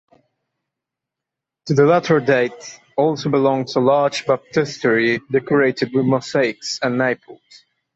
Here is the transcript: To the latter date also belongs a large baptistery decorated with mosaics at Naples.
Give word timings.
To 1.67 1.75
the 1.75 1.85
latter 1.85 2.19
date 2.19 2.79
also 2.97 3.29
belongs 3.29 3.75
a 3.75 3.79
large 3.79 4.25
baptistery 4.25 5.19
decorated 5.31 5.93
with 5.93 6.07
mosaics 6.07 6.79
at 6.81 6.93
Naples. 6.93 7.43